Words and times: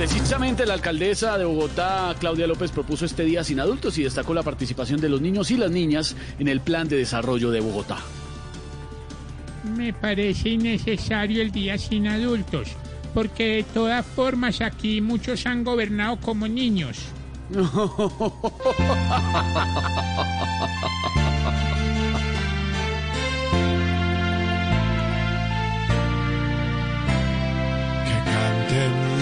Precisamente 0.00 0.64
la 0.64 0.72
alcaldesa 0.72 1.36
de 1.36 1.44
Bogotá, 1.44 2.16
Claudia 2.18 2.46
López, 2.46 2.70
propuso 2.70 3.04
este 3.04 3.22
día 3.22 3.44
sin 3.44 3.60
adultos 3.60 3.98
y 3.98 4.02
destacó 4.02 4.32
la 4.32 4.42
participación 4.42 4.98
de 4.98 5.10
los 5.10 5.20
niños 5.20 5.50
y 5.50 5.58
las 5.58 5.70
niñas 5.70 6.16
en 6.38 6.48
el 6.48 6.62
plan 6.62 6.88
de 6.88 6.96
desarrollo 6.96 7.50
de 7.50 7.60
Bogotá. 7.60 7.98
Me 9.76 9.92
parece 9.92 10.48
innecesario 10.48 11.42
el 11.42 11.52
día 11.52 11.76
sin 11.76 12.08
adultos, 12.08 12.68
porque 13.12 13.56
de 13.56 13.62
todas 13.62 14.06
formas 14.06 14.62
aquí 14.62 15.02
muchos 15.02 15.44
han 15.44 15.64
gobernado 15.64 16.18
como 16.18 16.48
niños. 16.48 16.96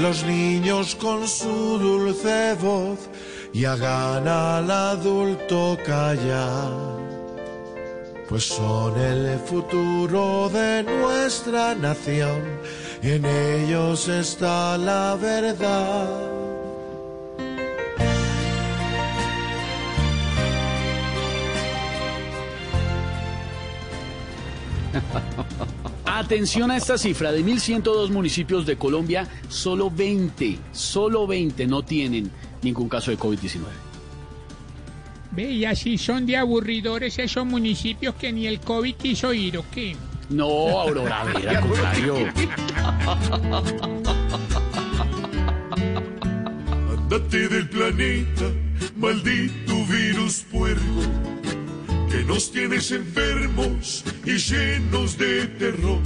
los 0.00 0.24
niños 0.24 0.94
con 0.94 1.26
su 1.26 1.78
dulce 1.78 2.54
voz 2.60 2.98
y 3.52 3.64
hagan 3.64 4.28
al 4.28 4.70
adulto 4.70 5.76
callar. 5.84 6.72
Pues 8.28 8.44
son 8.44 8.98
el 9.00 9.38
futuro 9.38 10.50
de 10.50 10.82
nuestra 10.82 11.74
nación 11.74 12.42
y 13.02 13.12
en 13.12 13.24
ellos 13.24 14.08
está 14.08 14.76
la 14.76 15.16
verdad. 15.16 16.28
Atención 26.18 26.72
a 26.72 26.76
esta 26.76 26.98
cifra, 26.98 27.30
de 27.30 27.44
1.102 27.44 28.10
municipios 28.10 28.66
de 28.66 28.76
Colombia, 28.76 29.28
solo 29.48 29.88
20, 29.88 30.58
solo 30.72 31.28
20 31.28 31.64
no 31.68 31.84
tienen 31.84 32.28
ningún 32.60 32.88
caso 32.88 33.12
de 33.12 33.16
COVID-19. 33.16 33.60
Ve, 35.30 35.52
y 35.52 35.64
así 35.64 35.96
son 35.96 36.26
de 36.26 36.36
aburridores 36.36 37.20
esos 37.20 37.46
municipios 37.46 38.16
que 38.16 38.32
ni 38.32 38.48
el 38.48 38.58
COVID 38.58 38.96
quiso 38.96 39.32
ir, 39.32 39.58
¿o 39.58 39.64
qué? 39.70 39.94
No, 40.28 40.80
Aurora, 40.80 41.20
a 41.20 41.24
ver, 41.24 41.48
al 41.50 41.60
contrario. 41.60 42.16
Andate 46.98 47.48
del 47.48 47.70
planeta, 47.70 48.44
maldito 48.96 49.86
virus 49.86 50.44
puerco, 50.50 50.82
nos 52.38 52.52
tienes 52.52 52.92
enfermos 52.92 54.04
y 54.24 54.36
llenos 54.38 55.18
de 55.18 55.44
terror. 55.58 56.00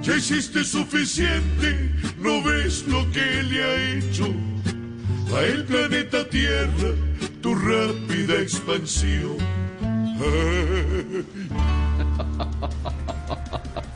Ya 0.00 0.16
hiciste 0.16 0.64
suficiente, 0.64 1.90
no 2.18 2.42
ves 2.42 2.86
lo 2.88 3.04
que 3.10 3.42
le 3.42 3.62
ha 3.62 3.98
hecho 3.98 4.24
a 5.36 5.42
el 5.42 5.64
planeta 5.64 6.26
Tierra 6.30 6.94
tu 7.42 7.54
rápida 7.54 8.40
expansión. 8.40 9.36
Ay. 10.18 11.26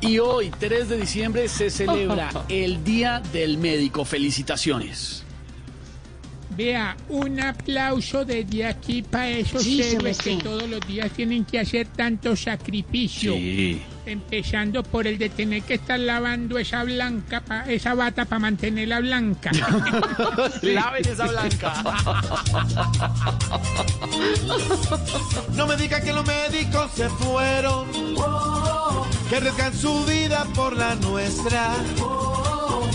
Y 0.03 0.19
hoy, 0.19 0.51
3 0.51 0.91
de 0.91 1.01
diciembre, 1.01 1.49
se 1.49 1.71
celebra 1.71 2.29
el 2.51 2.85
Día 2.85 3.23
del 3.33 3.57
Médico. 3.57 4.05
Felicitaciones. 4.05 5.26
Vea, 6.51 6.97
un 7.09 7.41
aplauso 7.41 8.25
desde 8.25 8.65
aquí 8.67 9.03
para 9.03 9.29
esos 9.29 9.63
Sí, 9.63 9.83
héroes 9.83 10.17
sí, 10.17 10.37
que 10.39 10.43
todos 10.45 10.69
los 10.69 10.81
días 10.87 11.11
tienen 11.13 11.45
que 11.45 11.59
hacer 11.61 11.87
tanto 11.89 12.35
sacrificio. 12.37 13.35
Sí. 13.35 13.83
Empezando 14.07 14.83
por 14.85 15.07
el 15.09 15.19
de 15.19 15.29
tener 15.29 15.63
que 15.65 15.75
estar 15.75 15.99
lavando 15.99 16.57
esa 16.59 16.85
blanca, 16.85 17.41
pa- 17.41 17.65
esa 17.65 17.93
bata 17.95 18.25
para 18.25 18.39
mantenerla 18.39 19.01
blanca. 19.01 19.51
Laven 20.63 21.09
esa 21.09 21.27
blanca. 21.27 21.83
No 25.55 25.67
me 25.67 25.77
digan 25.77 26.03
que 26.03 26.13
los 26.13 26.25
médicos 26.25 26.91
se 26.95 27.09
fueron, 27.11 27.87
que 29.29 29.37
arriesgan 29.37 29.75
su 29.77 30.05
vida 30.05 30.47
por 30.55 30.77
la 30.77 30.95
nuestra. 30.95 31.75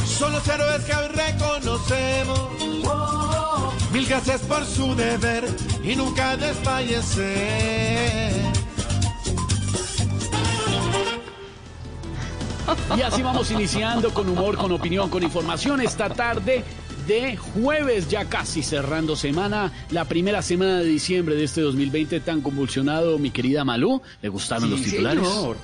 Son 0.06 0.32
los 0.32 0.48
héroes 0.48 0.84
que 0.86 0.94
hoy 0.94 1.08
reconocemos. 1.10 2.40
Mil 3.94 4.06
gracias 4.08 4.42
por 4.42 4.66
su 4.66 4.96
deber 4.96 5.46
y 5.84 5.96
nunca 5.96 6.38
desfallecer. 6.38 8.32
Y 12.98 13.02
así 13.02 13.22
vamos 13.22 13.52
iniciando 13.52 14.14
con 14.14 14.30
humor, 14.30 14.56
con 14.58 14.72
opinión, 14.72 15.10
con 15.10 15.24
información 15.24 15.82
esta 15.82 16.10
tarde 16.10 16.64
de 17.08 17.36
jueves, 17.36 18.08
ya 18.10 18.26
casi 18.26 18.64
cerrando 18.64 19.16
semana, 19.16 19.72
la 19.90 20.06
primera 20.06 20.42
semana 20.42 20.80
de 20.80 20.86
diciembre 20.86 21.36
de 21.36 21.44
este 21.44 21.62
2020 21.62 22.20
tan 22.22 22.42
convulsionado, 22.42 23.18
mi 23.18 23.32
querida 23.32 23.66
Malú. 23.66 24.02
¿Le 24.22 24.30
gustaron 24.30 24.70
los 24.70 24.80
Sí, 24.80 24.92
titulares? 24.92 25.28
señor. 25.28 25.58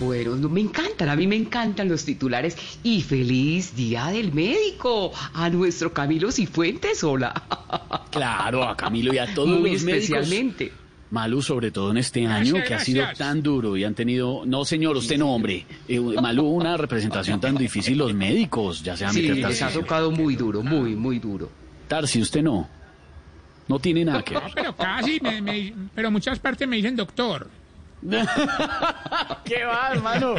Bueno, 0.00 0.36
no, 0.36 0.48
me 0.48 0.60
encantan, 0.60 1.08
a 1.10 1.16
mí 1.16 1.26
me 1.26 1.36
encantan 1.36 1.88
los 1.88 2.04
titulares. 2.04 2.56
Y 2.82 3.02
feliz 3.02 3.74
Día 3.76 4.06
del 4.06 4.32
Médico 4.32 5.12
a 5.34 5.50
nuestro 5.50 5.92
Camilo 5.92 6.32
Cifuentes, 6.32 7.04
hola. 7.04 7.32
Claro, 8.10 8.64
a 8.64 8.76
Camilo 8.76 9.14
y 9.14 9.18
a 9.18 9.32
todos 9.34 9.58
Muy 9.60 9.72
los 9.72 9.82
médicos. 9.84 10.18
especialmente. 10.18 10.72
Malú, 11.10 11.40
sobre 11.42 11.70
todo 11.70 11.90
en 11.90 11.96
este 11.98 12.26
año 12.26 12.54
Gracias, 12.54 12.68
que 12.68 12.74
ha 12.74 12.78
sido 12.80 12.98
gracias. 13.02 13.18
tan 13.18 13.42
duro 13.42 13.76
y 13.76 13.84
han 13.84 13.94
tenido, 13.94 14.42
no 14.46 14.64
señor, 14.66 14.96
usted 14.96 15.16
no, 15.18 15.34
hombre, 15.34 15.64
Eh, 15.88 15.98
Malú, 16.00 16.44
una 16.46 16.76
representación 16.76 17.40
tan 17.40 17.54
difícil 17.54 17.96
los 17.98 18.12
médicos, 18.14 18.82
ya 18.82 18.96
sea 18.96 19.10
Sí, 19.12 19.22
mi 19.22 19.28
les 19.40 19.62
ha 19.62 19.70
tocado 19.70 20.10
muy 20.10 20.36
duro, 20.36 20.62
muy, 20.62 20.94
muy 20.94 21.18
duro. 21.18 21.50
Tarsi, 21.88 22.20
usted 22.20 22.42
no, 22.42 22.68
no 23.68 23.78
tiene 23.78 24.04
nada 24.06 24.22
que 24.22 24.34
No, 24.34 24.40
ver. 24.40 24.52
pero 24.54 24.76
casi, 24.76 25.18
me- 25.20 25.40
me- 25.42 25.74
pero 25.94 26.10
muchas 26.10 26.38
partes 26.38 26.66
me 26.68 26.76
dicen 26.76 26.96
doctor. 26.96 27.48
¿Qué 29.44 29.64
va, 29.64 29.90
hermano? 29.92 30.34